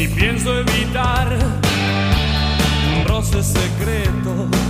[0.00, 1.28] ni pienso evitar
[2.96, 4.69] un roce secreto.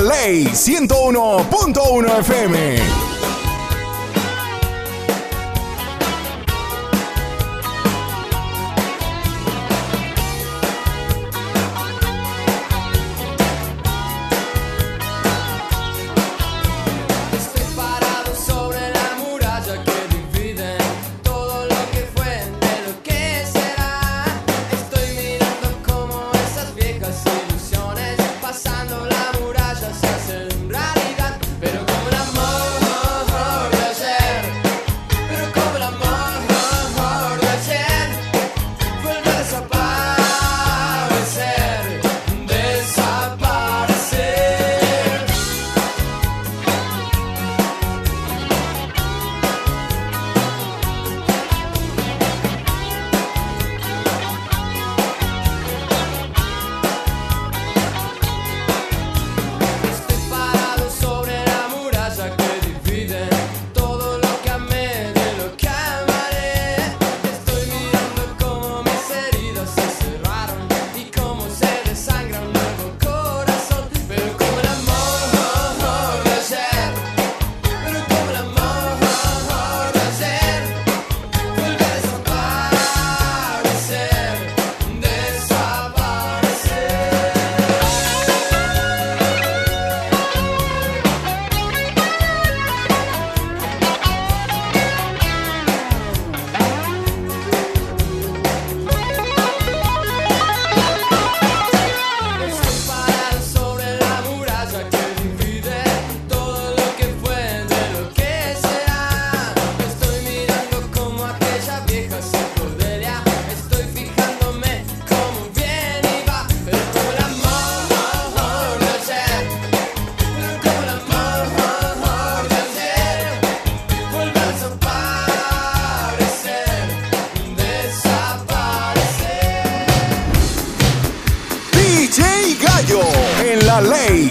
[0.00, 3.07] ley 101.1 FM.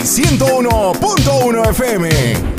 [0.03, 2.56] 101.1 FM.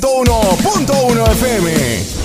[0.00, 0.40] ¡Punto uno!
[0.62, 2.17] ¡Punto uno FM!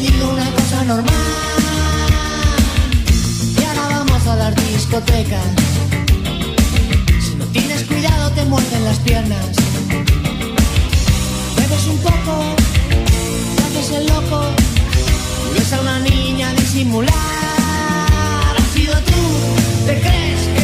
[0.00, 1.14] digo una cosa normal.
[3.58, 5.46] Y ahora vamos a las discotecas.
[7.20, 9.46] Si no tienes cuidado te muerden las piernas.
[11.56, 12.34] Bebes un poco,
[13.56, 14.40] te haces el loco,
[15.54, 17.14] ves a una niña disimular.
[18.58, 19.22] Has sido tú,
[19.86, 20.59] te crees que